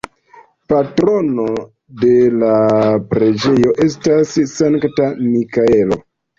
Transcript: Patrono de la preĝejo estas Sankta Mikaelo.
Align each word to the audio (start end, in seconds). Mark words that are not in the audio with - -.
Patrono 0.71 1.45
de 2.05 2.09
la 2.45 2.57
preĝejo 3.13 3.77
estas 3.87 4.35
Sankta 4.57 5.11
Mikaelo. 5.31 6.05